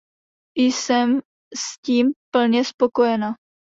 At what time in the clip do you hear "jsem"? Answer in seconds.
0.57-1.21